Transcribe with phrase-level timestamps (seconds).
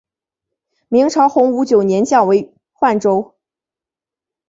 [0.87, 3.35] 明朝洪武九年降为沅州。